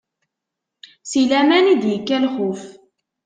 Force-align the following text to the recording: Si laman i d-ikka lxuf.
Si 1.09 1.21
laman 1.29 1.65
i 1.73 1.75
d-ikka 1.81 2.17
lxuf. 2.23 2.63